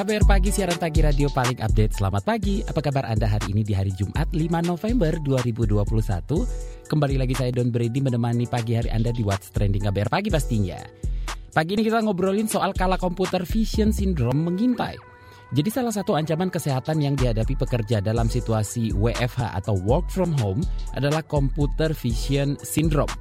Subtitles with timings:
[0.00, 2.00] KBR Pagi, siaran pagi radio paling update.
[2.00, 6.88] Selamat pagi, apa kabar Anda hari ini di hari Jumat 5 November 2021?
[6.88, 10.80] Kembali lagi saya Don Brady menemani pagi hari Anda di What's Trending KBR Pagi pastinya.
[11.52, 14.96] Pagi ini kita ngobrolin soal kala komputer vision syndrome mengintai.
[15.52, 20.64] Jadi salah satu ancaman kesehatan yang dihadapi pekerja dalam situasi WFH atau work from home
[20.96, 23.12] adalah computer vision syndrome.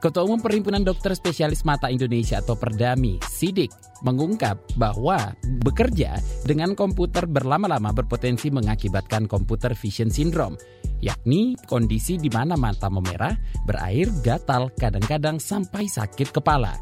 [0.00, 3.68] Ketua Umum Perhimpunan Dokter Spesialis Mata Indonesia atau Perdami, Sidik,
[4.00, 6.16] mengungkap bahwa bekerja
[6.48, 10.56] dengan komputer berlama-lama berpotensi mengakibatkan computer vision syndrome,
[11.04, 13.36] yakni kondisi di mana mata memerah,
[13.68, 16.80] berair, gatal, kadang-kadang sampai sakit kepala.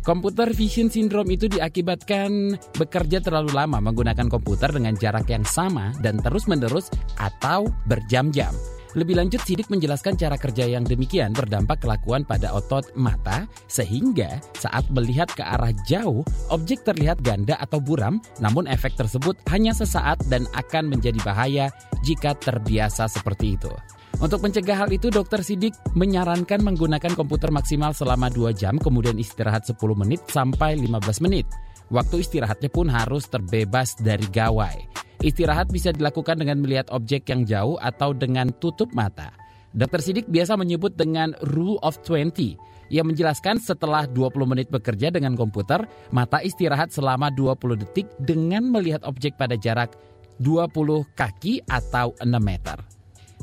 [0.00, 6.24] Computer vision syndrome itu diakibatkan bekerja terlalu lama menggunakan komputer dengan jarak yang sama dan
[6.24, 6.88] terus-menerus
[7.20, 8.56] atau berjam-jam.
[8.96, 14.88] Lebih lanjut, Sidik menjelaskan cara kerja yang demikian berdampak kelakuan pada otot mata sehingga saat
[14.88, 20.48] melihat ke arah jauh, objek terlihat ganda atau buram, namun efek tersebut hanya sesaat dan
[20.56, 21.68] akan menjadi bahaya
[22.08, 23.68] jika terbiasa seperti itu.
[24.16, 29.68] Untuk mencegah hal itu, Dokter Sidik menyarankan menggunakan komputer maksimal selama 2 jam, kemudian istirahat
[29.68, 31.44] 10 menit sampai 15 menit.
[31.90, 34.74] Waktu istirahatnya pun harus terbebas dari gawai.
[35.22, 39.32] Istirahat bisa dilakukan dengan melihat objek yang jauh atau dengan tutup mata.
[39.76, 42.56] Dokter Sidik biasa menyebut dengan rule of 20.
[42.90, 45.82] Ia menjelaskan setelah 20 menit bekerja dengan komputer,
[46.14, 49.94] mata istirahat selama 20 detik dengan melihat objek pada jarak
[50.38, 52.78] 20 kaki atau 6 meter.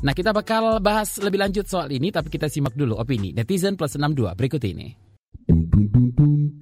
[0.04, 3.96] Nah kita bakal bahas lebih lanjut soal ini tapi kita simak dulu opini netizen plus
[3.96, 4.88] 62 berikut ini.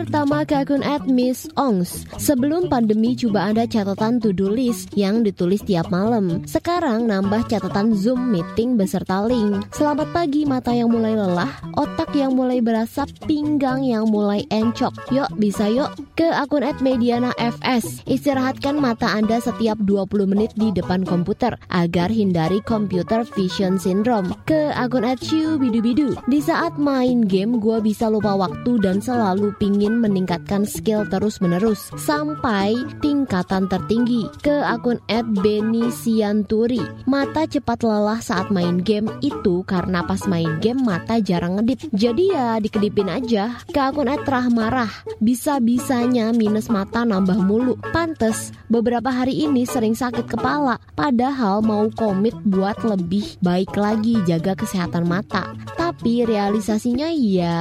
[0.00, 0.80] Pertama ke akun
[1.12, 2.08] Miss Ongs.
[2.16, 6.40] Sebelum pandemi coba ada catatan to-do list yang ditulis tiap malam.
[6.48, 9.60] Sekarang nambah catatan Zoom meeting beserta link.
[9.76, 15.12] Selamat pagi mata yang mulai lelah, otak yang mulai berasap, pinggang yang mulai encok.
[15.12, 18.00] Yuk bisa yuk ke akun Mediana FS.
[18.08, 24.32] Istirahatkan mata Anda setiap 20 menit di depan komputer agar hindari computer vision syndrome.
[24.48, 25.04] Ke akun
[25.60, 26.08] Bidu Bidu.
[26.24, 32.72] Di saat main game gue bisa lupa waktu dan selalu pinggang meningkatkan skill terus-menerus sampai
[33.04, 36.80] tingkatan tertinggi ke akun @benisianturi.
[37.04, 41.84] Mata cepat lelah saat main game itu karena pas main game mata jarang ngedip.
[41.92, 43.60] Jadi ya dikedipin aja.
[43.68, 44.88] Ke akun @rahmarah.
[45.20, 47.76] Bisa-bisanya minus mata nambah mulu.
[47.92, 50.80] Pantes beberapa hari ini sering sakit kepala.
[50.96, 55.52] Padahal mau komit buat lebih baik lagi jaga kesehatan mata.
[56.02, 57.58] Realisasinya ya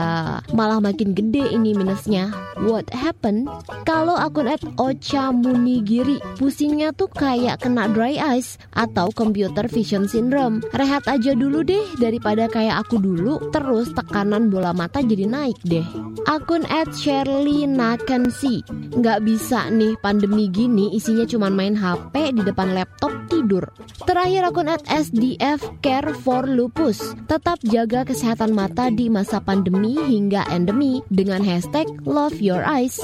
[0.53, 2.31] malah makin gede ini minus minusnya.
[2.59, 3.49] What happened?
[3.87, 10.61] Kalau akun at Ocha Munigiri, pusingnya tuh kayak kena dry eyes atau computer vision syndrome.
[10.75, 15.85] Rehat aja dulu deh daripada kayak aku dulu, terus tekanan bola mata jadi naik deh.
[16.29, 18.61] Akun at Shirley Nakensi,
[18.93, 23.65] nggak bisa nih pandemi gini isinya cuma main HP di depan laptop tidur.
[24.05, 30.45] Terakhir akun at SDF Care for Lupus, tetap jaga kesehatan mata di masa pandemi hingga
[30.53, 33.01] endemi dengan hashtag Love Your Eyes.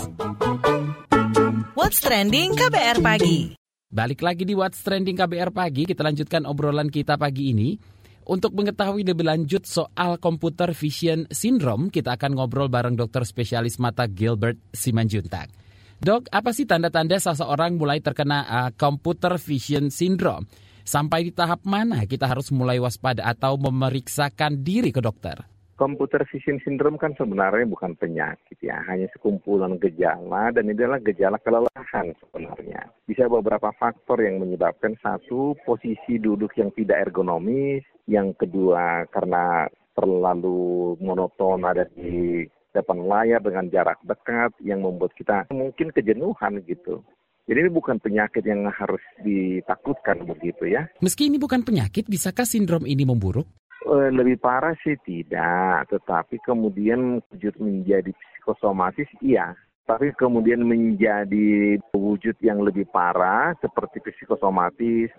[1.73, 3.57] What's Trending KBR Pagi
[3.95, 7.79] Balik lagi di What's Trending KBR Pagi, kita lanjutkan obrolan kita pagi ini.
[8.27, 14.05] Untuk mengetahui lebih lanjut soal computer vision syndrome, kita akan ngobrol bareng dokter spesialis mata
[14.09, 15.47] Gilbert Simanjuntak.
[15.95, 20.43] Dok, apa sih tanda-tanda seseorang mulai terkena uh, computer vision syndrome?
[20.85, 25.33] Sampai di tahap mana kita harus mulai waspada atau memeriksakan diri ke dokter?
[25.81, 31.41] Computer vision syndrome kan sebenarnya bukan penyakit ya, hanya sekumpulan gejala dan ini adalah gejala
[31.41, 32.85] kelelahan sebenarnya.
[33.09, 39.65] Bisa beberapa faktor yang menyebabkan satu posisi duduk yang tidak ergonomis, yang kedua karena
[39.97, 42.45] terlalu monoton ada di
[42.77, 47.01] depan layar dengan jarak dekat yang membuat kita mungkin kejenuhan gitu.
[47.45, 50.89] Jadi ini bukan penyakit yang harus ditakutkan begitu ya.
[50.97, 53.45] Meski ini bukan penyakit, bisakah sindrom ini memburuk?
[53.85, 59.53] Eh, lebih parah sih tidak, tetapi kemudian wujud menjadi psikosomatis iya.
[59.85, 65.13] Tapi kemudian menjadi wujud yang lebih parah seperti psikosomatis,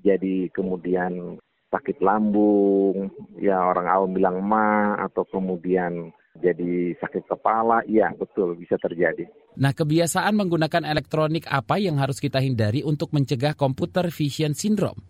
[0.00, 1.36] jadi kemudian
[1.68, 8.78] sakit lambung, ya orang awam bilang ma, atau kemudian jadi sakit kepala, iya betul bisa
[8.78, 9.26] terjadi.
[9.58, 15.02] Nah, kebiasaan menggunakan elektronik apa yang harus kita hindari untuk mencegah computer vision syndrome?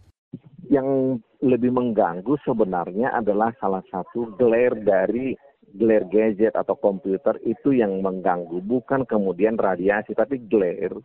[0.72, 5.36] Yang lebih mengganggu sebenarnya adalah salah satu glare dari
[5.68, 10.96] glare gadget atau komputer itu yang mengganggu, bukan kemudian radiasi, tapi glare.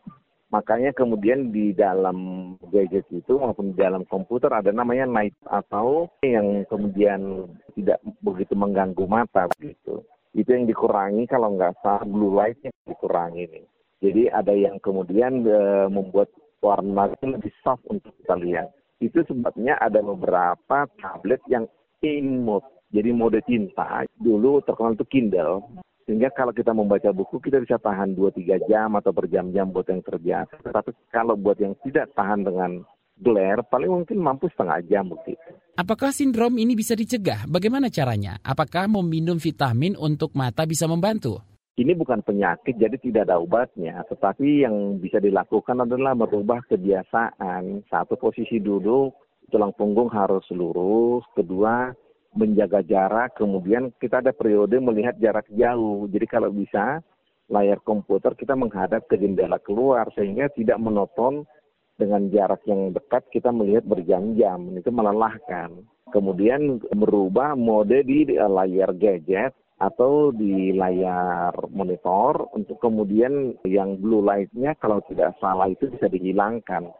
[0.54, 6.62] Makanya kemudian di dalam gadget itu maupun di dalam komputer ada namanya night atau yang
[6.70, 13.46] kemudian tidak begitu mengganggu mata begitu itu yang dikurangi kalau nggak salah blue lightnya dikurangi
[13.54, 13.66] nih.
[14.04, 16.28] Jadi ada yang kemudian e, membuat
[16.60, 18.68] warna lebih soft untuk kita lihat.
[19.00, 21.70] Itu sebabnya ada beberapa tablet yang
[22.04, 24.04] in mode, jadi mode tinta.
[24.20, 25.64] Dulu terkenal itu Kindle.
[26.04, 30.60] Sehingga kalau kita membaca buku kita bisa tahan 2-3 jam atau berjam-jam buat yang terbiasa.
[30.60, 32.84] Tetapi kalau buat yang tidak tahan dengan
[33.18, 35.54] glare paling mungkin mampu setengah jam begitu.
[35.74, 37.50] Apakah sindrom ini bisa dicegah?
[37.50, 38.38] Bagaimana caranya?
[38.45, 41.42] Apakah meminum vitamin untuk mata bisa membantu?
[41.74, 44.06] Ini bukan penyakit, jadi tidak ada obatnya.
[44.06, 47.89] Tetapi yang bisa dilakukan adalah merubah kebiasaan.
[47.89, 49.18] Satu posisi duduk,
[49.50, 51.25] tulang punggung harus lurus.
[51.33, 51.89] Kedua,
[52.38, 53.33] menjaga jarak.
[53.33, 56.06] Kemudian kita ada periode melihat jarak jauh.
[56.13, 57.01] Jadi kalau bisa,
[57.50, 61.50] layar komputer kita menghadap ke jendela keluar sehingga tidak menonton
[61.98, 65.86] dengan jarak yang dekat kita melihat berjam-jam itu melelahkan.
[66.10, 74.78] Kemudian merubah mode di layar gadget atau di layar monitor untuk kemudian yang blue light-nya
[74.78, 76.94] kalau tidak salah itu bisa dihilangkan.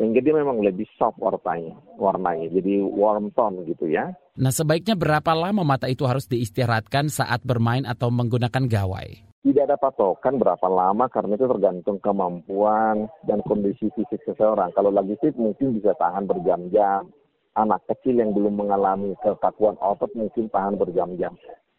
[0.00, 4.08] Sehingga dia memang lebih soft warnanya, warnanya jadi warm tone gitu ya.
[4.40, 9.29] Nah sebaiknya berapa lama mata itu harus diistirahatkan saat bermain atau menggunakan gawai?
[9.40, 14.68] Tidak ada patokan berapa lama karena itu tergantung kemampuan dan kondisi fisik seseorang.
[14.76, 17.08] Kalau lagi fit mungkin bisa tahan berjam-jam.
[17.56, 21.34] Anak kecil yang belum mengalami kekakuan otot mungkin tahan berjam-jam.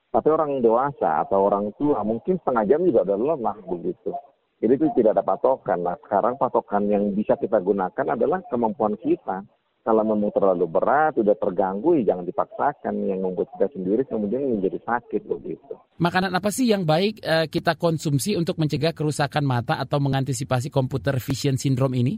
[0.09, 4.11] Tapi orang dewasa atau orang tua mungkin setengah jam juga udah lelah begitu.
[4.57, 5.85] Jadi itu tidak ada patokan.
[5.85, 9.45] Nah sekarang patokan yang bisa kita gunakan adalah kemampuan kita
[9.81, 12.93] kalau memang terlalu berat, sudah terganggu, ya jangan dipaksakan.
[13.01, 15.73] Yang membuat kita sendiri kemudian menjadi sakit begitu.
[15.97, 21.17] Makanan apa sih yang baik uh, kita konsumsi untuk mencegah kerusakan mata atau mengantisipasi computer
[21.17, 22.13] vision syndrome ini?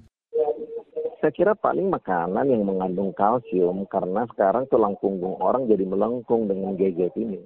[1.23, 6.75] Saya kira paling makanan yang mengandung kalsium karena sekarang tulang punggung orang jadi melengkung dengan
[6.75, 7.39] gadget ini.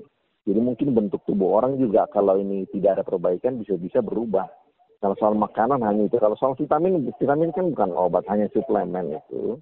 [0.50, 4.50] Jadi mungkin bentuk tubuh orang juga kalau ini tidak ada perbaikan bisa-bisa berubah.
[4.98, 6.18] Kalau soal makanan hanya itu.
[6.18, 9.62] Kalau soal vitamin, vitamin kan bukan obat, hanya suplemen itu.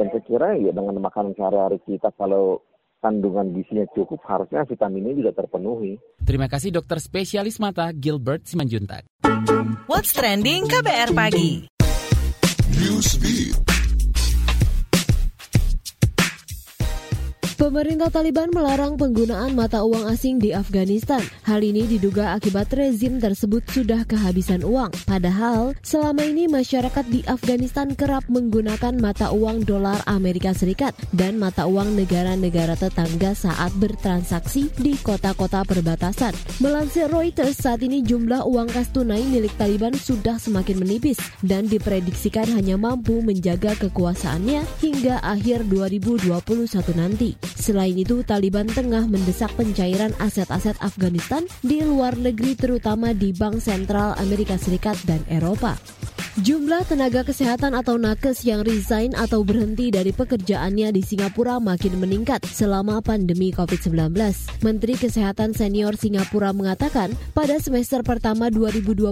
[0.00, 2.64] Dan saya kira ya dengan makanan sehari-hari kita kalau
[3.04, 6.00] kandungan gizinya cukup, harusnya vitaminnya juga terpenuhi.
[6.24, 9.04] Terima kasih dokter spesialis mata Gilbert Simanjuntak.
[9.84, 11.68] What's Trending KBR Pagi
[12.80, 13.49] Newsbeat.
[17.60, 21.20] Pemerintah Taliban melarang penggunaan mata uang asing di Afghanistan.
[21.44, 24.88] Hal ini diduga akibat rezim tersebut sudah kehabisan uang.
[25.04, 31.68] Padahal, selama ini masyarakat di Afghanistan kerap menggunakan mata uang dolar Amerika Serikat dan mata
[31.68, 36.32] uang negara-negara tetangga saat bertransaksi di kota-kota perbatasan.
[36.64, 42.48] Melansir Reuters, saat ini jumlah uang kas tunai milik Taliban sudah semakin menipis dan diprediksikan
[42.56, 46.24] hanya mampu menjaga kekuasaannya hingga akhir 2021
[46.96, 47.49] nanti.
[47.56, 54.14] Selain itu, Taliban tengah mendesak pencairan aset-aset Afghanistan di luar negeri terutama di Bank Sentral
[54.20, 55.74] Amerika Serikat dan Eropa.
[56.38, 62.46] Jumlah tenaga kesehatan atau nakes yang resign atau berhenti dari pekerjaannya di Singapura makin meningkat
[62.46, 64.14] selama pandemi COVID-19.
[64.62, 69.10] Menteri Kesehatan Senior Singapura mengatakan, pada semester pertama 2021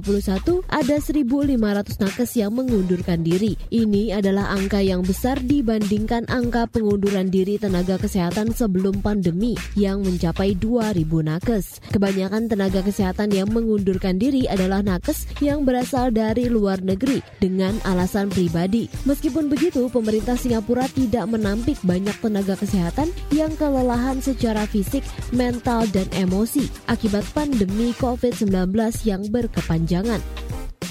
[0.71, 3.59] ada 1.500 nakes yang mengundurkan diri.
[3.67, 10.57] Ini adalah angka yang besar dibandingkan angka pengunduran diri tenaga kesehatan sebelum pandemi yang mencapai
[10.57, 11.79] 2.000 nakes.
[11.93, 18.33] Kebanyakan tenaga kesehatan yang mengundurkan diri adalah nakes yang berasal dari luar negeri dengan alasan
[18.33, 18.89] pribadi.
[19.05, 26.09] Meskipun begitu, pemerintah Singapura tidak menampik banyak tenaga kesehatan yang kelelahan secara fisik, mental, dan
[26.17, 28.73] emosi akibat pandemi COVID-19
[29.05, 30.48] yang berkepanjangan.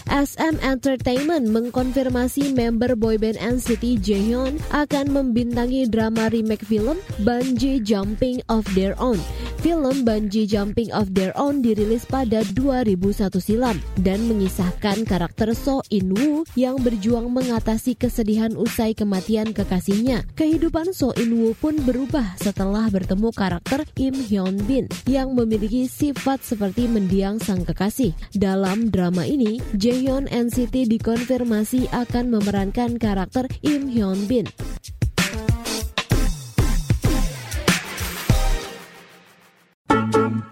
[0.07, 8.63] SM Entertainment mengkonfirmasi member boyband NCT Jaehyun akan membintangi drama remake film Bungee Jumping of
[8.71, 9.19] Their Own.
[9.67, 12.95] Film Bungee Jumping of Their Own dirilis pada 2001
[13.43, 20.23] silam dan mengisahkan karakter So In Woo yang berjuang mengatasi kesedihan usai kematian kekasihnya.
[20.39, 26.47] Kehidupan So In Woo pun berubah setelah bertemu karakter Im Hyun Bin yang memiliki sifat
[26.47, 28.15] seperti mendiang sang kekasih.
[28.39, 34.47] Dalam drama ini, Jaehyun NCT dikonfirmasi akan memerankan karakter Im Hyun Bin.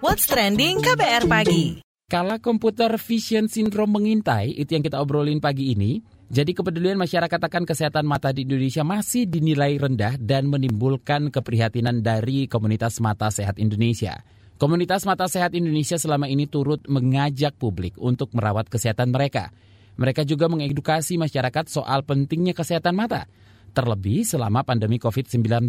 [0.04, 1.80] What's Trending KBR Pagi.
[2.12, 6.04] Kala komputer vision syndrome mengintai, itu yang kita obrolin pagi ini.
[6.28, 12.50] Jadi kepedulian masyarakat akan kesehatan mata di Indonesia masih dinilai rendah dan menimbulkan keprihatinan dari
[12.52, 14.20] komunitas mata sehat Indonesia.
[14.56, 19.52] Komunitas Mata Sehat Indonesia selama ini turut mengajak publik untuk merawat kesehatan mereka.
[20.00, 23.28] Mereka juga mengedukasi masyarakat soal pentingnya kesehatan mata,
[23.76, 25.68] terlebih selama pandemi COVID-19.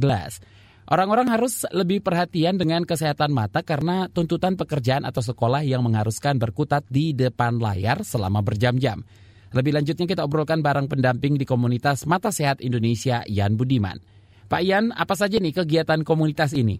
[0.86, 6.86] Orang-orang harus lebih perhatian dengan kesehatan mata karena tuntutan pekerjaan atau sekolah yang mengharuskan berkutat
[6.86, 9.02] di depan layar selama berjam-jam.
[9.50, 13.98] Lebih lanjutnya kita obrolkan bareng pendamping di komunitas Mata Sehat Indonesia, Yan Budiman.
[14.46, 16.78] Pak Yan, apa saja nih kegiatan komunitas ini?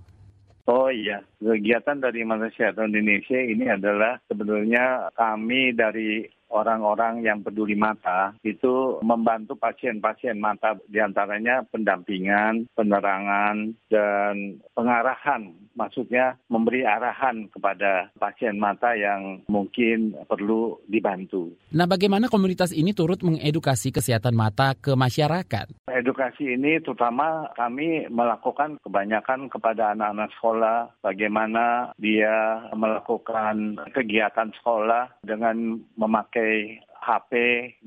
[0.71, 7.75] Oh iya, kegiatan dari Mata Sehat Indonesia ini adalah sebenarnya kami dari orang-orang yang peduli
[7.75, 15.53] mata itu membantu pasien-pasien mata di antaranya pendampingan, penerangan, dan pengarahan.
[15.77, 21.53] Maksudnya memberi arahan kepada pasien mata yang mungkin perlu dibantu.
[21.77, 25.77] Nah bagaimana komunitas ini turut mengedukasi kesehatan mata ke masyarakat?
[25.93, 35.77] Edukasi ini terutama kami melakukan kebanyakan kepada anak-anak sekolah bagaimana dia melakukan kegiatan sekolah dengan
[36.01, 37.33] memakai pakai HP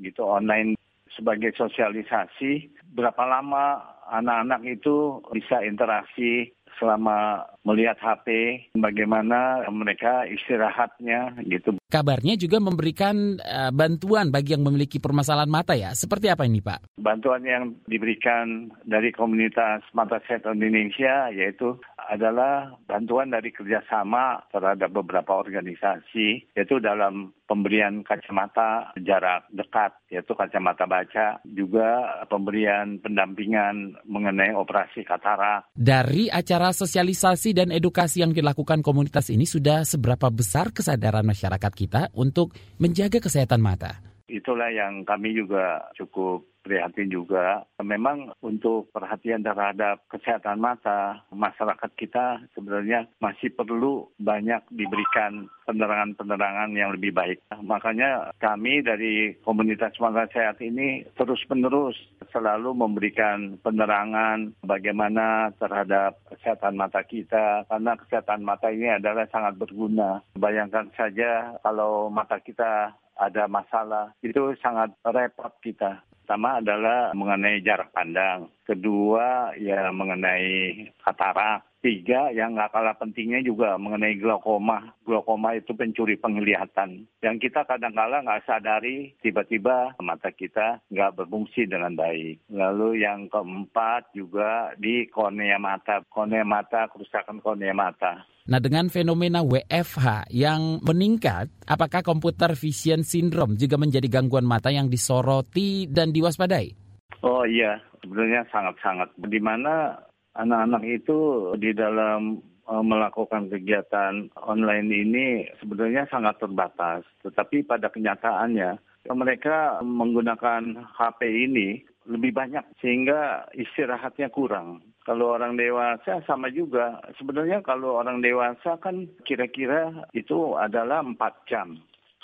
[0.02, 0.74] gitu online
[1.14, 2.74] sebagai sosialisasi.
[2.98, 3.78] Berapa lama
[4.10, 6.50] anak-anak itu bisa interaksi
[6.82, 11.76] selama melihat HP, bagaimana mereka istirahatnya gitu.
[11.92, 15.92] Kabarnya juga memberikan uh, bantuan bagi yang memiliki permasalahan mata ya.
[15.92, 16.96] Seperti apa ini Pak?
[16.98, 21.76] Bantuan yang diberikan dari komunitas Mata Sehat Indonesia yaitu
[22.10, 30.90] adalah bantuan dari kerjasama terhadap beberapa organisasi yaitu dalam pemberian kacamata jarak dekat yaitu kacamata
[30.90, 35.70] baca juga pemberian pendampingan mengenai operasi katarak.
[35.78, 42.10] Dari acara sosialisasi dan edukasi yang dilakukan komunitas ini sudah seberapa besar kesadaran masyarakat kita
[42.18, 44.09] untuk menjaga kesehatan mata?
[44.30, 47.66] Itulah yang kami juga cukup prihatin juga.
[47.82, 56.94] Memang untuk perhatian terhadap kesehatan mata, masyarakat kita sebenarnya masih perlu banyak diberikan penerangan-penerangan yang
[56.94, 57.42] lebih baik.
[57.64, 61.98] Makanya kami dari komunitas mata sehat ini terus-menerus
[62.30, 70.22] selalu memberikan penerangan bagaimana terhadap kesehatan mata kita, karena kesehatan mata ini adalah sangat berguna.
[70.38, 76.00] Bayangkan saja kalau mata kita ada masalah, itu sangat repot kita.
[76.30, 78.54] Pertama adalah mengenai jarak pandang.
[78.62, 81.66] Kedua ya mengenai katarak.
[81.82, 84.94] Tiga, yang nggak kalah pentingnya juga mengenai glaukoma.
[85.08, 87.10] Glaukoma itu pencuri penglihatan.
[87.24, 92.46] Yang kita kadang-kala nggak sadari, tiba-tiba mata kita nggak berfungsi dengan baik.
[92.54, 96.06] Lalu yang keempat juga di kornea mata.
[96.14, 98.28] Kornea mata, kerusakan kornea mata.
[98.50, 104.90] Nah dengan fenomena WFH yang meningkat, apakah computer vision syndrome juga menjadi gangguan mata yang
[104.90, 106.74] disoroti dan diwaspadai?
[107.22, 109.14] Oh iya, sebenarnya sangat-sangat.
[109.22, 110.02] Di mana
[110.34, 115.28] anak-anak itu di dalam uh, melakukan kegiatan online ini
[115.62, 117.06] sebenarnya sangat terbatas.
[117.22, 118.82] Tetapi pada kenyataannya
[119.14, 124.82] mereka menggunakan HP ini lebih banyak sehingga istirahatnya kurang.
[125.06, 127.00] Kalau orang dewasa sama juga.
[127.22, 131.78] Sebenarnya kalau orang dewasa kan kira-kira itu adalah empat jam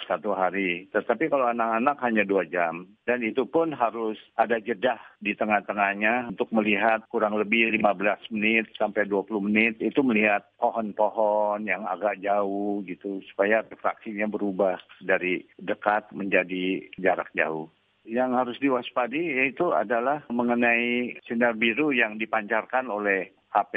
[0.06, 0.86] satu hari.
[0.94, 2.86] Tetapi kalau anak-anak hanya dua jam.
[3.08, 9.08] Dan itu pun harus ada jeda di tengah-tengahnya untuk melihat kurang lebih 15 menit sampai
[9.08, 9.74] 20 menit.
[9.82, 13.24] Itu melihat pohon-pohon yang agak jauh gitu.
[13.34, 17.72] Supaya refraksinya berubah dari dekat menjadi jarak jauh
[18.06, 23.76] yang harus diwaspadi yaitu adalah mengenai sinar biru yang dipancarkan oleh HP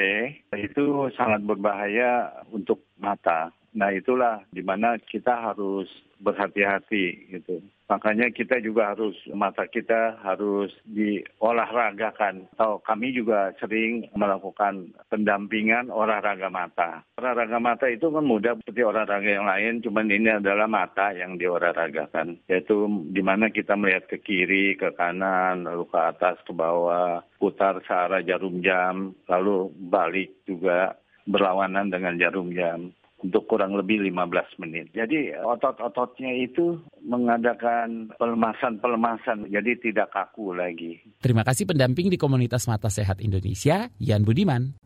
[0.59, 3.55] itu sangat berbahaya untuk mata.
[3.79, 5.87] Nah itulah di mana kita harus
[6.19, 7.63] berhati-hati gitu.
[7.89, 12.45] Makanya kita juga harus mata kita harus diolahragakan.
[12.53, 17.01] Atau kami juga sering melakukan pendampingan olahraga mata.
[17.17, 22.37] Olahraga mata itu kan mudah seperti olahraga yang lain, cuman ini adalah mata yang diolahragakan.
[22.45, 27.81] Yaitu di mana kita melihat ke kiri, ke kanan, lalu ke atas, ke bawah, putar
[27.89, 30.93] searah jarum jam, lalu balik juga
[31.25, 34.95] berlawanan dengan jarum jam untuk kurang lebih 15 menit.
[34.95, 41.03] Jadi otot-ototnya itu mengadakan pelemasan-pelemasan, jadi tidak kaku lagi.
[41.19, 44.79] Terima kasih pendamping di Komunitas Mata Sehat Indonesia, Yan Budiman.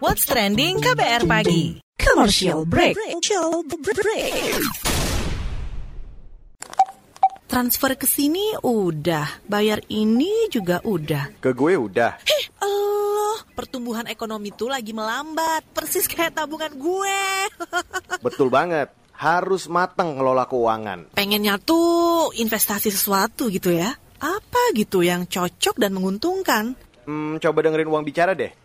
[0.00, 1.82] What's Trending KBR Pagi.
[1.98, 2.96] Commercial break.
[2.96, 4.32] Commercial break.
[7.48, 11.40] Transfer ke sini udah, bayar ini juga udah.
[11.40, 12.20] Ke gue udah.
[12.20, 12.37] Allah
[13.58, 17.22] pertumbuhan ekonomi tuh lagi melambat, persis kayak tabungan gue.
[18.26, 18.94] Betul banget.
[19.18, 21.18] Harus matang ngelola keuangan.
[21.18, 23.90] Pengennya tuh investasi sesuatu gitu ya.
[24.22, 26.78] Apa gitu yang cocok dan menguntungkan?
[27.02, 28.54] Hmm, coba dengerin uang bicara deh.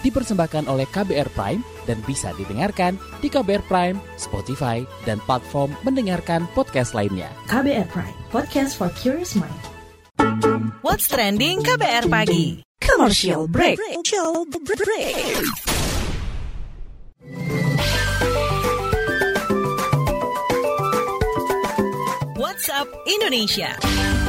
[0.00, 6.96] Dipersembahkan oleh KBR Prime dan bisa didengarkan di KBR Prime, Spotify, dan platform mendengarkan podcast
[6.96, 7.28] lainnya.
[7.52, 9.52] KBR Prime, podcast for curious mind.
[10.80, 12.64] What's trending KBR pagi?
[12.80, 13.76] Commercial break.
[13.76, 15.16] Commercial break.
[22.40, 24.19] WhatsApp Indonesia.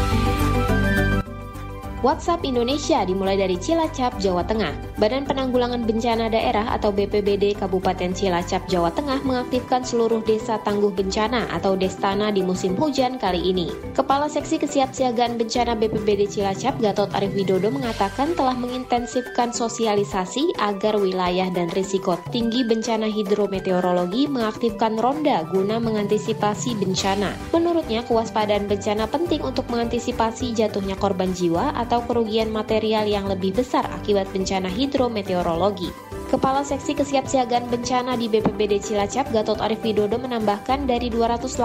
[2.01, 4.73] WhatsApp Indonesia dimulai dari Cilacap, Jawa Tengah.
[4.97, 11.45] Badan Penanggulangan Bencana Daerah atau BPBD Kabupaten Cilacap, Jawa Tengah mengaktifkan seluruh desa tangguh bencana
[11.53, 13.69] atau Destana di musim hujan kali ini.
[13.93, 21.53] Kepala Seksi Kesiapsiagaan Bencana BPBD Cilacap, Gatot Arif Widodo mengatakan telah mengintensifkan sosialisasi agar wilayah
[21.53, 27.37] dan risiko tinggi bencana hidrometeorologi mengaktifkan ronda guna mengantisipasi bencana.
[27.53, 33.83] Menurutnya, kewaspadaan bencana penting untuk mengantisipasi jatuhnya korban jiwa atau kerugian material yang lebih besar
[33.91, 35.91] akibat bencana hidrometeorologi.
[36.31, 41.59] Kepala Seksi Kesiapsiagaan Bencana di BPBD Cilacap, Gatot Arif Widodo menambahkan dari 284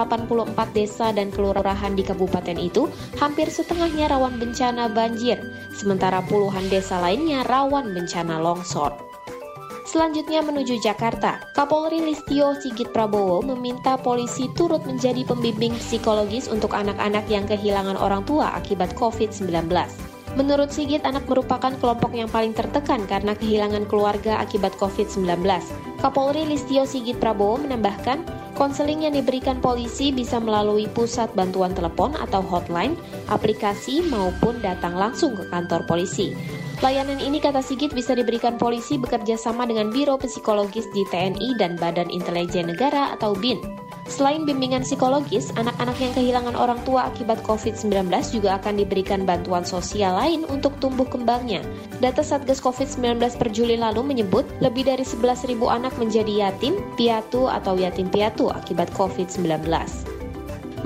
[0.75, 5.39] desa dan kelurahan di kabupaten itu, hampir setengahnya rawan bencana banjir,
[5.71, 8.91] sementara puluhan desa lainnya rawan bencana longsor.
[9.87, 17.23] Selanjutnya menuju Jakarta, Kapolri Listio Sigit Prabowo meminta polisi turut menjadi pembimbing psikologis untuk anak-anak
[17.31, 19.71] yang kehilangan orang tua akibat COVID-19.
[20.37, 25.41] Menurut Sigit, anak merupakan kelompok yang paling tertekan karena kehilangan keluarga akibat COVID-19.
[25.97, 28.21] Kapolri Listio Sigit Prabowo menambahkan,
[28.53, 33.01] konseling yang diberikan polisi bisa melalui pusat bantuan telepon atau hotline,
[33.33, 36.37] aplikasi maupun datang langsung ke kantor polisi.
[36.85, 41.81] Layanan ini kata Sigit bisa diberikan polisi bekerja sama dengan Biro Psikologis di TNI dan
[41.81, 43.86] Badan Intelijen Negara atau BIN.
[44.07, 50.15] Selain bimbingan psikologis, anak-anak yang kehilangan orang tua akibat COVID-19 juga akan diberikan bantuan sosial
[50.15, 51.61] lain untuk tumbuh kembangnya.
[51.99, 57.75] Data Satgas COVID-19 per Juli lalu menyebut lebih dari 11.000 anak menjadi yatim, piatu atau
[57.75, 60.16] yatim piatu akibat COVID-19.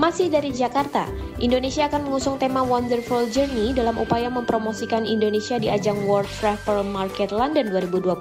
[0.01, 1.05] Masih dari Jakarta,
[1.37, 7.29] Indonesia akan mengusung tema Wonderful Journey dalam upaya mempromosikan Indonesia di ajang World Travel Market
[7.29, 8.17] London 2021,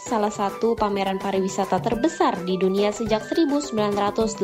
[0.00, 4.40] salah satu pameran pariwisata terbesar di dunia sejak 1980.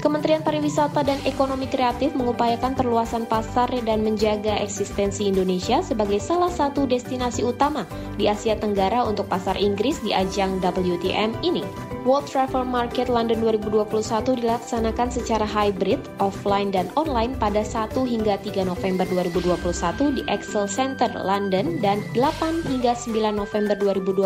[0.00, 6.88] Kementerian Pariwisata dan Ekonomi Kreatif mengupayakan perluasan pasar dan menjaga eksistensi Indonesia sebagai salah satu
[6.88, 7.84] destinasi utama
[8.16, 11.87] di Asia Tenggara untuk pasar Inggris di ajang WTM ini.
[12.08, 18.64] World Travel Market London 2021 dilaksanakan secara hybrid, offline dan online pada 1 hingga 3
[18.64, 24.24] November 2021 di Excel Center London dan 8 hingga 9 November 2021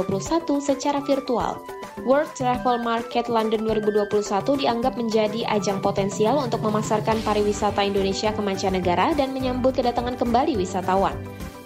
[0.63, 1.59] secara virtual.
[2.07, 9.11] World Travel Market London 2021 dianggap menjadi ajang potensial untuk memasarkan pariwisata Indonesia ke mancanegara
[9.19, 11.19] dan menyambut kedatangan kembali wisatawan.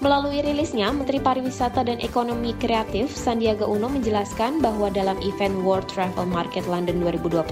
[0.07, 6.31] Melalui rilisnya, Menteri Pariwisata dan Ekonomi Kreatif Sandiaga Uno menjelaskan bahwa dalam event World Travel
[6.31, 7.42] Market London 2021,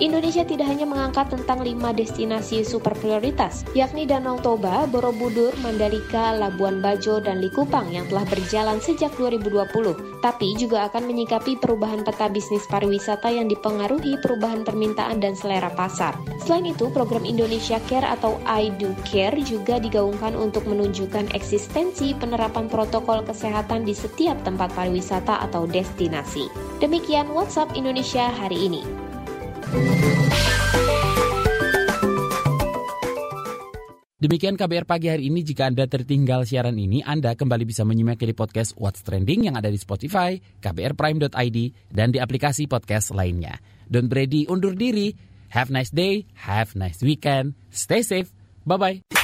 [0.00, 6.80] Indonesia tidak hanya mengangkat tentang lima destinasi super prioritas, yakni Danau Toba, Borobudur, Mandalika, Labuan
[6.80, 12.64] Bajo, dan Likupang yang telah berjalan sejak 2020, tapi juga akan menyikapi perubahan peta bisnis
[12.64, 16.16] pariwisata yang dipengaruhi perubahan permintaan dan selera pasar.
[16.40, 21.73] Selain itu, program Indonesia Care atau I Do Care juga digaungkan untuk menunjukkan eksistensi
[22.14, 26.46] penerapan protokol kesehatan di setiap tempat pariwisata atau destinasi.
[26.78, 28.82] Demikian WhatsApp Indonesia hari ini.
[34.24, 35.44] Demikian KBR pagi hari ini.
[35.44, 39.68] Jika Anda tertinggal siaran ini, Anda kembali bisa menyimak di podcast What's Trending yang ada
[39.68, 41.58] di Spotify, kbrprime.id,
[41.92, 43.60] dan di aplikasi podcast lainnya.
[43.84, 45.12] Don't Brady undur diri.
[45.52, 48.32] Have nice day, have nice weekend, stay safe,
[48.64, 49.23] bye-bye.